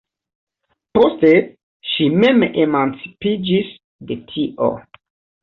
[0.97, 1.29] Poste
[1.89, 3.71] ŝi mem emancipiĝis
[4.13, 4.73] de tio.